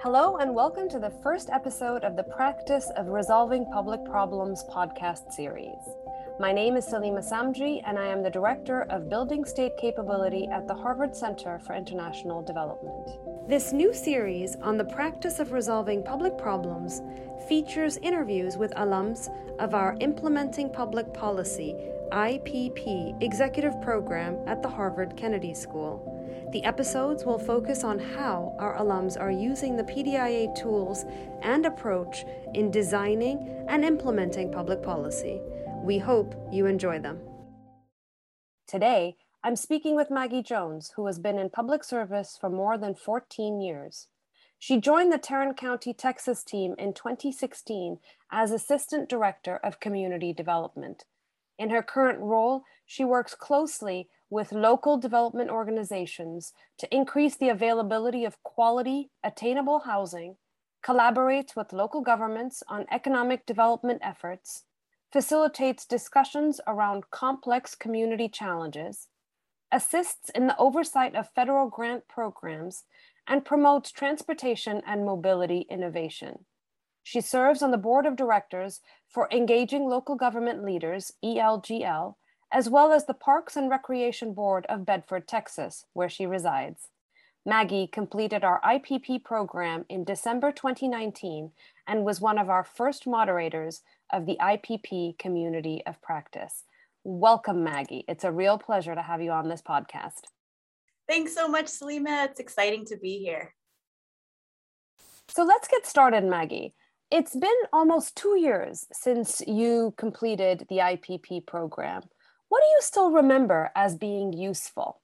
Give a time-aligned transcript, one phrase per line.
[0.00, 5.32] Hello, and welcome to the first episode of the Practice of Resolving Public Problems podcast
[5.32, 5.74] series.
[6.38, 10.68] My name is Salimah Samji, and I am the Director of Building State Capability at
[10.68, 13.48] the Harvard Center for International Development.
[13.48, 17.02] This new series on the practice of resolving public problems
[17.48, 19.28] features interviews with alums
[19.58, 21.74] of our Implementing Public Policy
[22.12, 26.17] IPP executive program at the Harvard Kennedy School.
[26.50, 31.04] The episodes will focus on how our alums are using the PDIA tools
[31.42, 35.42] and approach in designing and implementing public policy.
[35.82, 37.20] We hope you enjoy them.
[38.66, 42.94] Today, I'm speaking with Maggie Jones, who has been in public service for more than
[42.94, 44.08] 14 years.
[44.58, 47.98] She joined the Tarrant County, Texas team in 2016
[48.32, 51.04] as Assistant Director of Community Development.
[51.58, 58.24] In her current role, she works closely with local development organizations to increase the availability
[58.24, 60.36] of quality, attainable housing,
[60.84, 64.64] collaborates with local governments on economic development efforts,
[65.12, 69.08] facilitates discussions around complex community challenges,
[69.72, 72.84] assists in the oversight of federal grant programs,
[73.26, 76.44] and promotes transportation and mobility innovation.
[77.02, 82.14] She serves on the board of directors for Engaging Local Government Leaders, ELGL,
[82.52, 86.88] as well as the Parks and Recreation Board of Bedford, Texas, where she resides.
[87.44, 91.52] Maggie completed our IPP program in December 2019
[91.86, 93.82] and was one of our first moderators
[94.12, 96.64] of the IPP Community of Practice.
[97.04, 98.04] Welcome, Maggie.
[98.08, 100.24] It's a real pleasure to have you on this podcast.
[101.08, 102.26] Thanks so much, Salimah.
[102.26, 103.54] It's exciting to be here.
[105.28, 106.74] So let's get started, Maggie.
[107.10, 112.02] It's been almost two years since you completed the IPP program.
[112.48, 115.00] What do you still remember as being useful?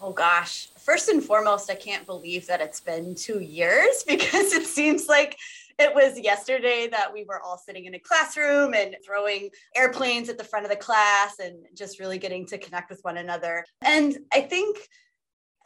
[0.00, 0.68] Oh gosh.
[0.78, 5.38] First and foremost, I can't believe that it's been two years because it seems like
[5.78, 10.38] it was yesterday that we were all sitting in a classroom and throwing airplanes at
[10.38, 13.64] the front of the class and just really getting to connect with one another.
[13.82, 14.78] And I think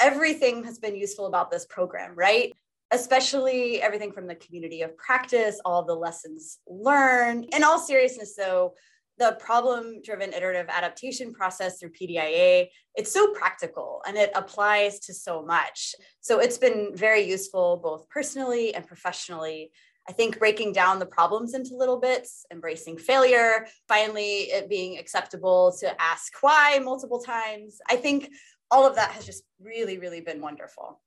[0.01, 2.53] everything has been useful about this program, right?
[2.91, 7.47] Especially everything from the community of practice, all the lessons learned.
[7.53, 8.75] In all seriousness, though,
[9.19, 15.15] the problem driven iterative adaptation process through PDIA, it's so practical and it applies to
[15.15, 15.95] so much.
[16.21, 19.71] So it's been very useful both personally and professionally.
[20.09, 25.75] I think breaking down the problems into little bits, embracing failure, finally it being acceptable
[25.81, 27.79] to ask why multiple times.
[27.91, 28.31] I think
[28.71, 31.01] all of that has just really, really been wonderful.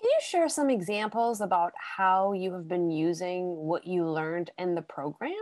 [0.00, 4.74] Can you share some examples about how you have been using what you learned in
[4.74, 5.32] the program?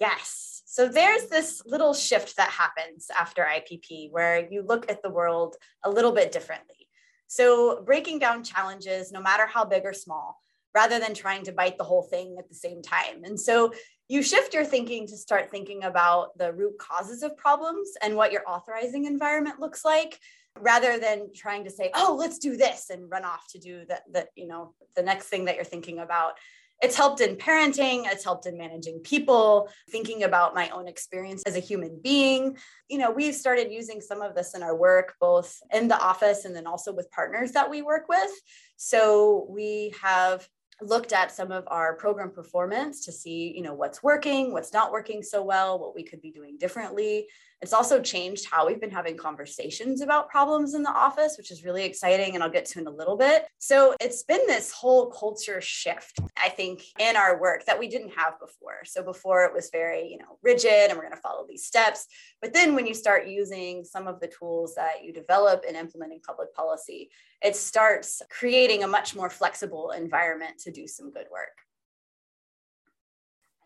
[0.00, 0.62] Yes.
[0.66, 5.56] So there's this little shift that happens after IPP where you look at the world
[5.84, 6.88] a little bit differently.
[7.26, 10.40] So breaking down challenges, no matter how big or small,
[10.74, 13.24] rather than trying to bite the whole thing at the same time.
[13.24, 13.72] And so
[14.08, 18.32] you shift your thinking to start thinking about the root causes of problems and what
[18.32, 20.18] your authorizing environment looks like
[20.60, 24.02] rather than trying to say oh let's do this and run off to do that
[24.12, 26.32] that you know the next thing that you're thinking about
[26.80, 31.56] it's helped in parenting, it's helped in managing people, thinking about my own experience as
[31.56, 32.56] a human being.
[32.88, 36.44] You know, we've started using some of this in our work, both in the office
[36.44, 38.30] and then also with partners that we work with.
[38.76, 40.48] So we have
[40.80, 44.92] looked at some of our program performance to see you know what's working what's not
[44.92, 47.26] working so well what we could be doing differently
[47.60, 51.64] it's also changed how we've been having conversations about problems in the office which is
[51.64, 53.46] really exciting and i'll get to in a little bit.
[53.58, 58.12] So it's been this whole culture shift i think in our work that we didn't
[58.16, 58.84] have before.
[58.84, 62.06] So before it was very you know rigid and we're going to follow these steps.
[62.40, 66.20] But then when you start using some of the tools that you develop in implementing
[66.20, 67.10] public policy
[67.42, 71.56] it starts creating a much more flexible environment to do some good work.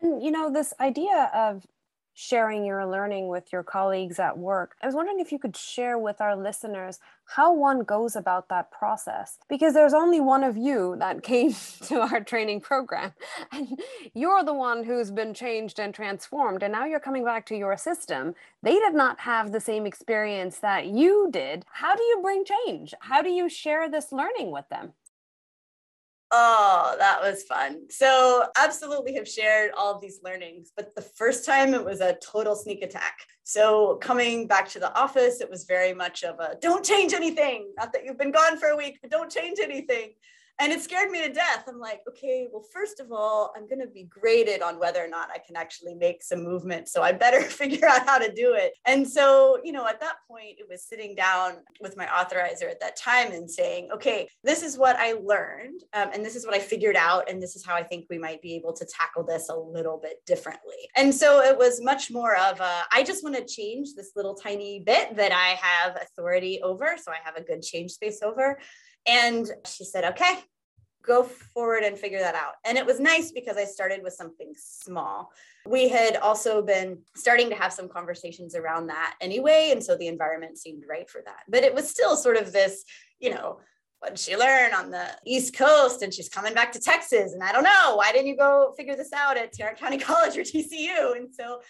[0.01, 1.65] And you know, this idea of
[2.13, 4.75] sharing your learning with your colleagues at work.
[4.81, 8.69] I was wondering if you could share with our listeners how one goes about that
[8.71, 13.13] process because there's only one of you that came to our training program
[13.51, 13.79] and
[14.13, 17.77] you're the one who's been changed and transformed and now you're coming back to your
[17.77, 18.35] system.
[18.61, 21.65] They did not have the same experience that you did.
[21.71, 22.93] How do you bring change?
[22.99, 24.93] How do you share this learning with them?
[26.35, 27.81] Oh, that was fun.
[27.91, 32.17] So, absolutely have shared all of these learnings, but the first time it was a
[32.25, 33.19] total sneak attack.
[33.43, 37.71] So, coming back to the office, it was very much of a don't change anything.
[37.77, 40.15] Not that you've been gone for a week, but don't change anything.
[40.59, 41.65] And it scared me to death.
[41.67, 45.07] I'm like, okay, well, first of all, I'm going to be graded on whether or
[45.07, 46.87] not I can actually make some movement.
[46.87, 48.73] So I better figure out how to do it.
[48.85, 52.79] And so, you know, at that point, it was sitting down with my authorizer at
[52.81, 55.81] that time and saying, okay, this is what I learned.
[55.93, 57.29] Um, and this is what I figured out.
[57.29, 59.97] And this is how I think we might be able to tackle this a little
[59.97, 60.89] bit differently.
[60.95, 64.35] And so it was much more of a, I just want to change this little
[64.35, 66.95] tiny bit that I have authority over.
[67.01, 68.59] So I have a good change space over.
[69.05, 70.39] And she said, okay,
[71.03, 72.53] go forward and figure that out.
[72.65, 75.31] And it was nice because I started with something small.
[75.65, 79.69] We had also been starting to have some conversations around that anyway.
[79.71, 81.43] And so the environment seemed right for that.
[81.49, 82.83] But it was still sort of this,
[83.19, 83.59] you know,
[83.99, 86.01] what did she learn on the East Coast?
[86.01, 87.33] And she's coming back to Texas.
[87.33, 90.37] And I don't know, why didn't you go figure this out at Tarrant County College
[90.37, 91.15] or TCU?
[91.15, 91.61] And so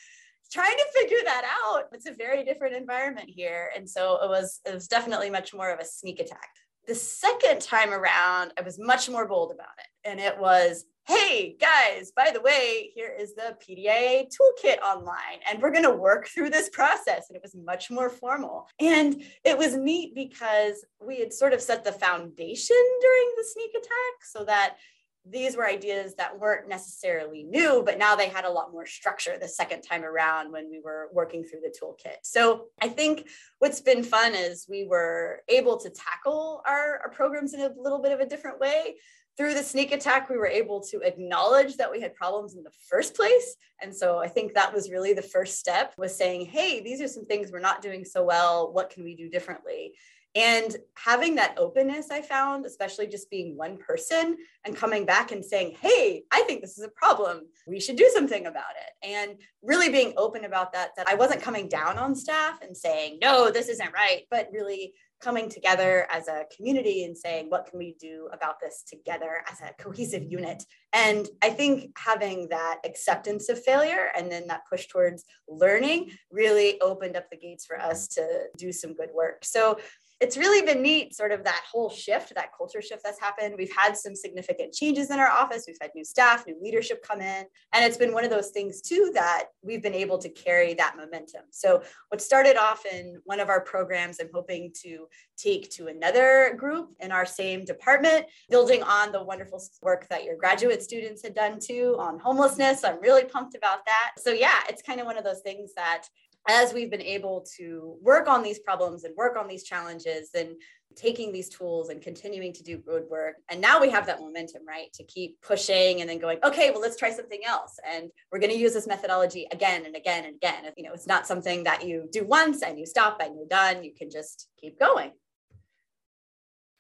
[0.52, 3.72] trying to figure that out, it's a very different environment here.
[3.76, 6.50] And so it was, it was definitely much more of a sneak attack
[6.88, 10.10] the second time around, I was much more bold about it.
[10.10, 15.62] And it was, hey, guys, by the way, here is the PDIA toolkit online, and
[15.62, 17.30] we're going to work through this process.
[17.30, 18.68] And it was much more formal.
[18.80, 23.72] And it was neat because we had sort of set the foundation during the sneak
[23.72, 24.78] attack so that
[25.26, 29.38] these were ideas that weren't necessarily new, but now they had a lot more structure
[29.40, 32.18] the second time around when we were working through the toolkit.
[32.24, 33.30] So I think
[33.60, 38.02] what's been fun is we were able to tackle our, our programs in a little
[38.02, 38.96] bit of a different way.
[39.36, 42.72] Through the sneak attack, we were able to acknowledge that we had problems in the
[42.88, 43.56] first place.
[43.82, 47.08] And so I think that was really the first step was saying, hey, these are
[47.08, 48.72] some things we're not doing so well.
[48.72, 49.94] What can we do differently?
[50.36, 55.46] And having that openness, I found, especially just being one person and coming back and
[55.46, 57.42] saying, Hey, I think this is a problem.
[57.68, 59.08] We should do something about it.
[59.08, 63.20] And really being open about that, that I wasn't coming down on staff and saying,
[63.22, 67.78] No, this isn't right, but really coming together as a community and saying, What can
[67.78, 70.64] we do about this together as a cohesive unit?
[70.94, 76.82] And I think having that acceptance of failure and then that push towards learning really
[76.82, 79.46] opened up the gates for us to do some good work.
[79.46, 79.78] So
[80.20, 83.56] it's really been neat, sort of that whole shift, that culture shift that's happened.
[83.58, 85.66] We've had some significant changes in our office.
[85.68, 87.46] We've had new staff, new leadership come in.
[87.74, 90.96] And it's been one of those things, too, that we've been able to carry that
[90.96, 91.42] momentum.
[91.52, 95.08] So, what started off in one of our programs, I'm hoping to
[95.38, 100.38] take to another group in our same department, building on the wonderful work that your
[100.38, 102.84] graduate students had done too on homelessness.
[102.84, 104.12] I'm really pumped about that.
[104.20, 106.08] So, yeah, it's kind of one of those things that
[106.48, 110.56] as we've been able to work on these problems and work on these challenges and
[110.96, 113.36] taking these tools and continuing to do good work.
[113.50, 116.82] And now we have that momentum right to keep pushing and then going okay well
[116.82, 117.80] let's try something else.
[117.90, 120.72] And we're going to use this methodology again and again and again.
[120.78, 123.84] You know it's not something that you do once and you stop and you're done.
[123.84, 125.12] You can just keep going.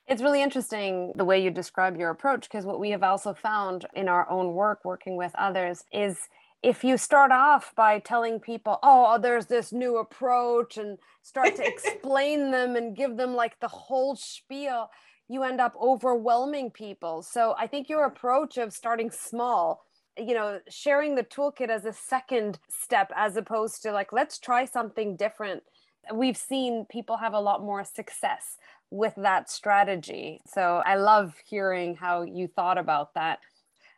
[0.05, 3.85] It's really interesting the way you describe your approach because what we have also found
[3.93, 6.27] in our own work working with others is
[6.63, 11.55] if you start off by telling people, oh, oh there's this new approach and start
[11.57, 14.89] to explain them and give them like the whole spiel,
[15.27, 17.21] you end up overwhelming people.
[17.21, 19.85] So I think your approach of starting small,
[20.17, 24.63] you know, sharing the toolkit as a second step as opposed to like, let's try
[24.65, 25.63] something different.
[26.13, 28.57] We've seen people have a lot more success
[28.89, 30.39] with that strategy.
[30.45, 33.39] So I love hearing how you thought about that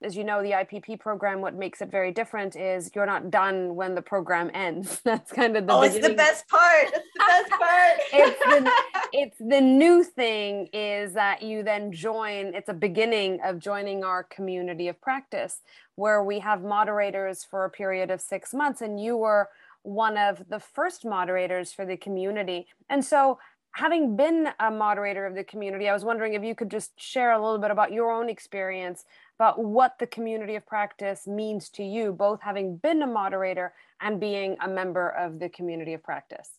[0.05, 3.75] as you know, the IPP program, what makes it very different is you're not done
[3.75, 5.01] when the program ends.
[5.03, 5.73] That's kind of the.
[5.73, 5.97] Oh, beginning.
[5.97, 6.85] it's the best part.
[6.85, 7.99] It's the best part.
[8.13, 8.71] it's, the,
[9.13, 12.53] it's the new thing is that you then join.
[12.53, 15.61] It's a beginning of joining our community of practice,
[15.95, 19.49] where we have moderators for a period of six months, and you were
[19.81, 23.39] one of the first moderators for the community, and so
[23.75, 27.33] having been a moderator of the community, I was wondering if you could just share
[27.33, 29.03] a little bit about your own experience
[29.39, 34.19] about what the community of practice means to you, both having been a moderator and
[34.19, 36.49] being a member of the community of practice.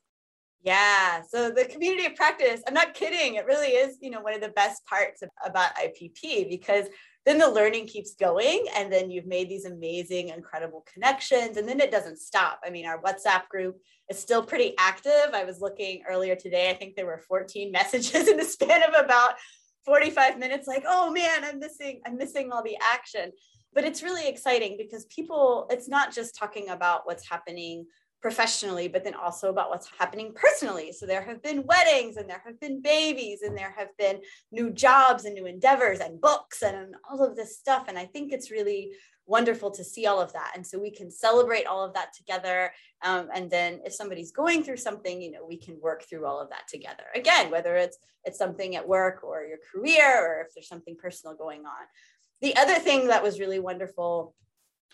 [0.63, 3.37] Yeah, so the community of practice, I'm not kidding.
[3.37, 6.87] It really is, you know, one of the best parts about IPP because
[7.25, 11.81] then the learning keeps going and then you've made these amazing, incredible connections and then
[11.81, 12.61] it doesn't stop.
[12.65, 13.77] I mean, our WhatsApp group
[14.11, 15.31] is still pretty active.
[15.35, 19.05] I was looking earlier today, I think there were 14 messages in the span of
[19.05, 19.35] about
[19.87, 23.33] 45 minutes like oh man i'm missing i'm missing all the action.
[23.73, 27.87] But it's really exciting because people it's not just talking about what's happening
[28.23, 30.91] professionally but then also about what's happening personally.
[30.93, 34.71] So there have been weddings and there have been babies and there have been new
[34.71, 37.85] jobs and new endeavors and books and all of this stuff.
[37.89, 38.91] And i think it's really
[39.27, 40.53] wonderful to see all of that.
[40.55, 42.73] And so we can celebrate all of that together.
[43.05, 46.41] Um, and then if somebody's going through something, you know, we can work through all
[46.41, 47.05] of that together.
[47.15, 51.37] Again, whether it's it's something at work or your career, or if there's something personal
[51.37, 51.87] going on.
[52.41, 54.35] The other thing that was really wonderful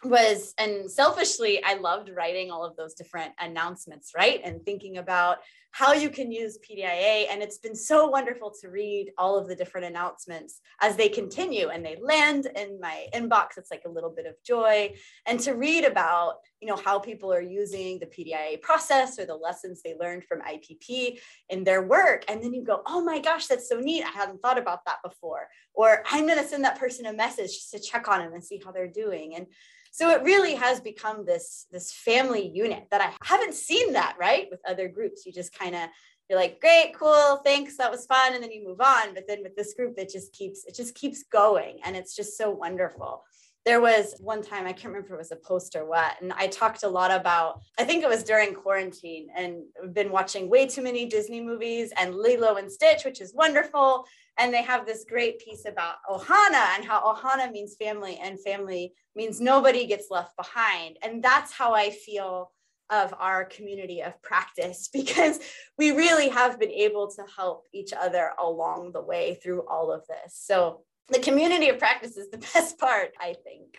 [0.04, 5.38] was and selfishly i loved writing all of those different announcements right and thinking about
[5.72, 9.56] how you can use pdia and it's been so wonderful to read all of the
[9.56, 13.56] different announcements as they continue and they land in my inbox.
[13.56, 14.94] It's like a little bit of joy.
[15.26, 19.34] And to read about you know how people are using the pdia process or the
[19.34, 23.46] lessons they learned from ipp in their work and then you go oh my gosh
[23.46, 24.04] that's so neat.
[24.04, 25.48] I hadn't thought about that before.
[25.74, 28.44] Or i'm going to send that person a message just to check on them and
[28.44, 29.36] see how they're doing.
[29.36, 29.46] And
[29.94, 34.48] so it really has become this this family unit that i haven't seen that right
[34.50, 35.26] with other groups.
[35.26, 35.88] You just kind of
[36.28, 39.14] you're like great cool thanks that was fun and then you move on.
[39.14, 42.36] But then with this group it just keeps it just keeps going and it's just
[42.36, 43.22] so wonderful.
[43.64, 46.32] There was one time i can't remember if it was a post or what and
[46.32, 49.62] i talked a lot about i think it was during quarantine and
[49.94, 54.04] been watching way too many disney movies and lilo and stitch which is wonderful
[54.36, 58.92] and they have this great piece about ohana and how ohana means family and family
[59.14, 62.50] means nobody gets left behind and that's how i feel
[62.92, 65.40] of our community of practice because
[65.78, 70.06] we really have been able to help each other along the way through all of
[70.06, 70.36] this.
[70.36, 73.78] So the community of practice is the best part i think.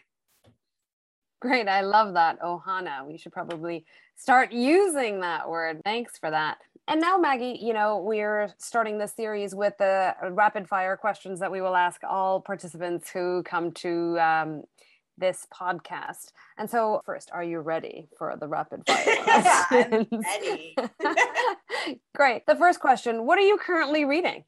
[1.42, 3.06] Great i love that ohana.
[3.08, 5.82] We should probably start using that word.
[5.84, 6.58] Thanks for that.
[6.88, 11.52] And now, Maggie, you know, we're starting this series with the rapid fire questions that
[11.52, 14.64] we will ask all participants who come to um,
[15.18, 16.32] this podcast.
[16.58, 19.04] And so, first, are you ready for the rapid fire?
[19.72, 20.76] I'm ready.
[22.16, 22.46] Great.
[22.46, 24.44] The first question What are you currently reading?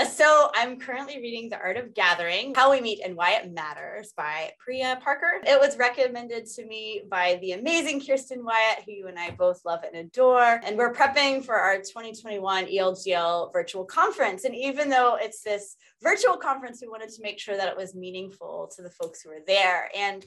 [0.00, 3.52] Uh, so I'm currently reading The Art of Gathering, How We Meet and Why It
[3.52, 5.42] Matters by Priya Parker.
[5.46, 9.60] It was recommended to me by the amazing Kirsten Wyatt, who you and I both
[9.66, 10.58] love and adore.
[10.64, 14.44] And we're prepping for our 2021 ELGL virtual conference.
[14.44, 17.94] And even though it's this virtual conference, we wanted to make sure that it was
[17.94, 19.90] meaningful to the folks who are there.
[19.94, 20.24] And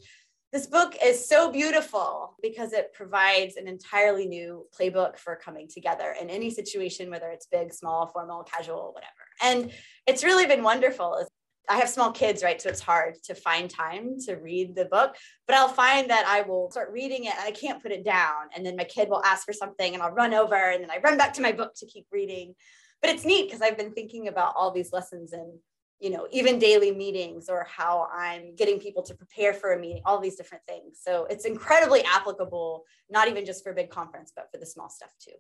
[0.54, 6.16] this book is so beautiful because it provides an entirely new playbook for coming together
[6.22, 9.12] in any situation, whether it's big, small, formal, casual, whatever.
[9.42, 9.72] And
[10.06, 11.26] it's really been wonderful.
[11.68, 12.62] I have small kids, right?
[12.62, 15.16] So it's hard to find time to read the book,
[15.48, 18.50] but I'll find that I will start reading it and I can't put it down.
[18.56, 21.00] And then my kid will ask for something and I'll run over and then I
[21.04, 22.54] run back to my book to keep reading.
[23.02, 25.58] But it's neat because I've been thinking about all these lessons and
[26.04, 30.02] you know even daily meetings or how i'm getting people to prepare for a meeting
[30.06, 34.34] all these different things so it's incredibly applicable not even just for a big conference
[34.36, 35.32] but for the small stuff too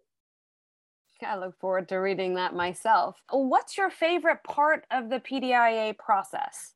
[1.25, 3.22] I look forward to reading that myself.
[3.32, 6.74] What's your favorite part of the PDIA process?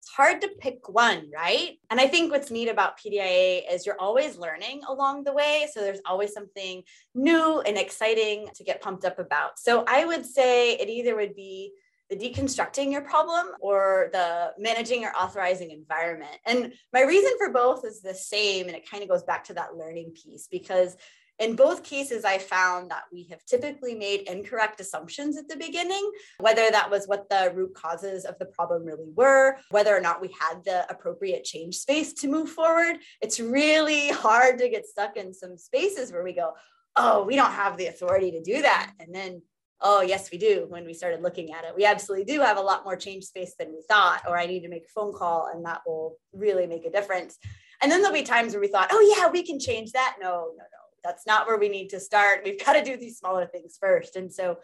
[0.00, 1.78] It's hard to pick one, right?
[1.90, 5.66] And I think what's neat about PDIA is you're always learning along the way.
[5.72, 6.82] So there's always something
[7.14, 9.58] new and exciting to get pumped up about.
[9.58, 11.72] So I would say it either would be
[12.10, 16.36] the deconstructing your problem or the managing or authorizing environment.
[16.46, 18.66] And my reason for both is the same.
[18.66, 20.96] And it kind of goes back to that learning piece because
[21.40, 26.08] in both cases, I found that we have typically made incorrect assumptions at the beginning,
[26.38, 30.20] whether that was what the root causes of the problem really were, whether or not
[30.20, 32.98] we had the appropriate change space to move forward.
[33.20, 36.52] It's really hard to get stuck in some spaces where we go,
[36.94, 38.92] oh, we don't have the authority to do that.
[39.00, 39.42] And then,
[39.84, 40.66] oh, yes, we do.
[40.68, 43.54] When we started looking at it, we absolutely do have a lot more change space
[43.58, 46.66] than we thought, or I need to make a phone call and that will really
[46.66, 47.38] make a difference.
[47.82, 50.16] And then there'll be times where we thought, oh, yeah, we can change that.
[50.20, 52.40] No, no, no that's not where we need to start.
[52.44, 54.16] We've got to do these smaller things first.
[54.16, 54.58] And so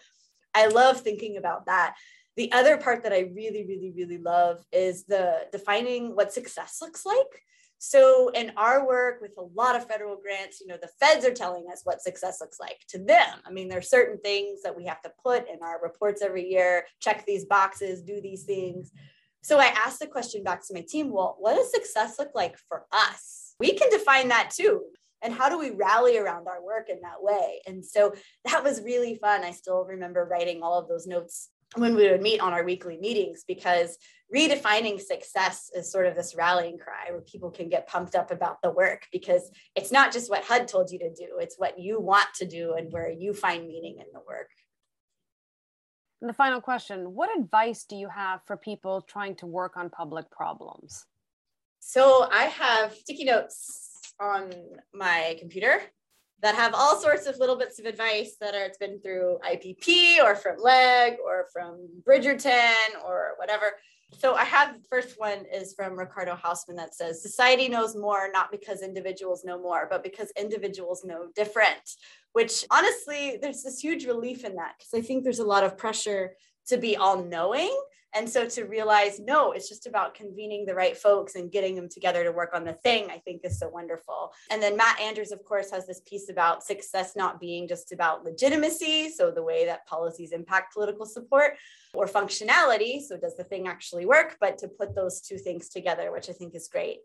[0.54, 1.96] I love thinking about that.
[2.36, 7.04] The other part that I really, really, really love is the defining what success looks
[7.04, 7.44] like.
[7.82, 11.32] So in our work with a lot of federal grants, you know, the feds are
[11.32, 13.38] telling us what success looks like to them.
[13.46, 16.46] I mean, there are certain things that we have to put in our reports every
[16.46, 18.92] year, check these boxes, do these things.
[19.42, 22.58] So I asked the question back to my team, well, what does success look like
[22.68, 23.54] for us?
[23.58, 24.82] We can define that too
[25.22, 28.82] and how do we rally around our work in that way and so that was
[28.82, 32.52] really fun i still remember writing all of those notes when we would meet on
[32.52, 33.96] our weekly meetings because
[34.34, 38.60] redefining success is sort of this rallying cry where people can get pumped up about
[38.62, 42.00] the work because it's not just what HUD told you to do, it's what you
[42.00, 44.48] want to do and where you find meaning in the work.
[46.20, 49.90] And the final question What advice do you have for people trying to work on
[49.90, 51.06] public problems?
[51.78, 54.52] So I have sticky notes on
[54.92, 55.80] my computer
[56.42, 60.22] that have all sorts of little bits of advice that are it's been through IPP
[60.22, 63.72] or from LEG or from Bridgerton or whatever.
[64.18, 68.30] So I have the first one is from Ricardo Hausmann that says society knows more
[68.32, 71.78] not because individuals know more, but because individuals know different.
[72.32, 75.76] Which honestly, there's this huge relief in that because I think there's a lot of
[75.76, 76.32] pressure
[76.68, 77.74] to be all knowing
[78.14, 81.88] and so to realize, no, it's just about convening the right folks and getting them
[81.88, 84.32] together to work on the thing, I think is so wonderful.
[84.50, 88.24] And then Matt Andrews, of course, has this piece about success not being just about
[88.24, 89.10] legitimacy.
[89.10, 91.56] So the way that policies impact political support
[91.94, 93.00] or functionality.
[93.00, 94.36] So does the thing actually work?
[94.40, 96.98] But to put those two things together, which I think is great.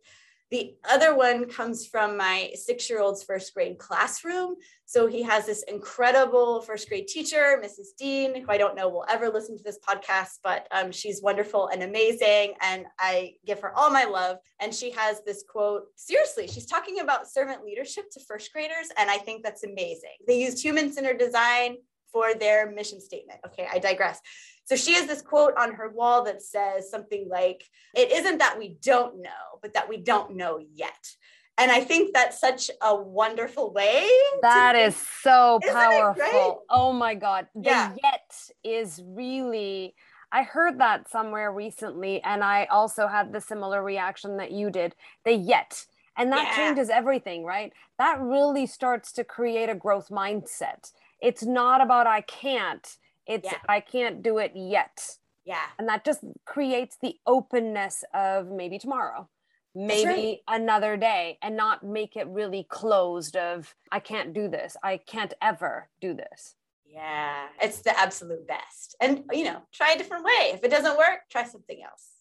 [0.52, 4.56] The other one comes from my six year old's first grade classroom.
[4.86, 7.96] So he has this incredible first grade teacher, Mrs.
[7.98, 11.70] Dean, who I don't know will ever listen to this podcast, but um, she's wonderful
[11.70, 12.54] and amazing.
[12.62, 14.38] And I give her all my love.
[14.60, 18.90] And she has this quote seriously, she's talking about servant leadership to first graders.
[18.98, 20.18] And I think that's amazing.
[20.28, 21.78] They used human centered design
[22.16, 23.42] for their mission statement.
[23.46, 24.22] Okay, I digress.
[24.64, 27.62] So she has this quote on her wall that says something like,
[27.94, 31.06] It isn't that we don't know, but that we don't know yet.
[31.58, 34.10] And I think that's such a wonderful way.
[34.42, 36.64] That is so powerful.
[36.70, 37.48] Oh my God.
[37.54, 37.96] The yeah.
[38.02, 39.94] yet is really,
[40.32, 44.96] I heard that somewhere recently, and I also had the similar reaction that you did.
[45.26, 45.86] The yet.
[46.18, 46.56] And that yeah.
[46.56, 47.74] changes everything, right?
[48.00, 50.92] That really starts to create a growth mindset.
[51.26, 52.88] It's not about I can't,
[53.26, 53.58] it's yeah.
[53.68, 55.18] I can't do it yet.
[55.44, 55.66] Yeah.
[55.80, 59.28] And that just creates the openness of maybe tomorrow,
[59.74, 60.40] maybe right.
[60.48, 64.78] another day, and not make it really closed of I can't do this.
[64.84, 66.56] I can't ever do this.
[66.86, 67.48] Yeah.
[67.60, 68.96] It's the absolute best.
[69.02, 70.52] And you know, try a different way.
[70.54, 72.15] If it doesn't work, try something else.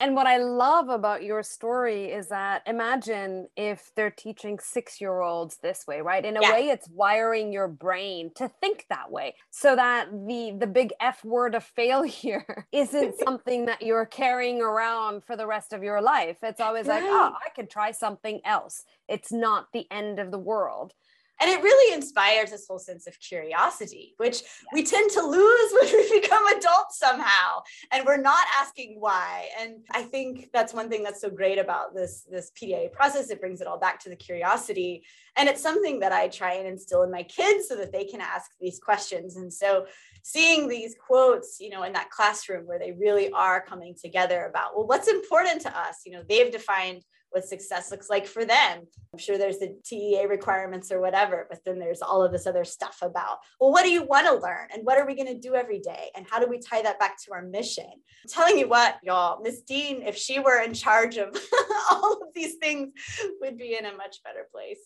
[0.00, 5.20] And what I love about your story is that imagine if they're teaching six year
[5.20, 6.24] olds this way, right?
[6.24, 6.52] In a yeah.
[6.52, 11.24] way, it's wiring your brain to think that way so that the, the big F
[11.24, 16.38] word of failure isn't something that you're carrying around for the rest of your life.
[16.42, 17.02] It's always right.
[17.02, 18.84] like, oh, I could try something else.
[19.08, 20.94] It's not the end of the world.
[21.42, 25.92] And it really inspires this whole sense of curiosity, which we tend to lose when
[25.92, 27.62] we become adults somehow.
[27.90, 29.48] And we're not asking why.
[29.58, 33.30] And I think that's one thing that's so great about this, this PDIA process.
[33.30, 35.04] It brings it all back to the curiosity.
[35.36, 38.20] And it's something that I try and instill in my kids so that they can
[38.20, 39.36] ask these questions.
[39.36, 39.86] And so
[40.22, 44.76] seeing these quotes, you know, in that classroom where they really are coming together about,
[44.76, 46.00] well, what's important to us?
[46.06, 48.82] You know, they've defined what success looks like for them.
[49.12, 52.64] I'm sure there's the TEA requirements or whatever, but then there's all of this other
[52.64, 54.68] stuff about, well, what do you want to learn?
[54.72, 56.10] And what are we going to do every day?
[56.14, 57.86] And how do we tie that back to our mission?
[57.86, 61.36] I'm telling you what, y'all, Miss Dean, if she were in charge of
[61.90, 62.92] all of these things,
[63.40, 64.80] would be in a much better place.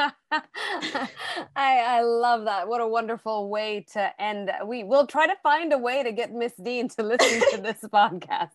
[0.30, 0.40] I,
[1.56, 2.68] I love that.
[2.68, 4.50] What a wonderful way to end.
[4.64, 7.80] We will try to find a way to get Miss Dean to listen to this
[7.82, 8.48] podcast.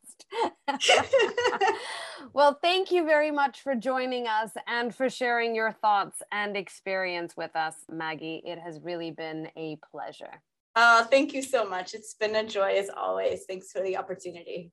[2.34, 7.36] well, thank you very much for joining us and for sharing your thoughts and experience
[7.38, 8.42] with us, Maggie.
[8.46, 10.42] It has really been a pleasure.
[10.76, 11.94] Uh, thank you so much.
[11.94, 13.46] It's been a joy as always.
[13.48, 14.72] Thanks for the opportunity.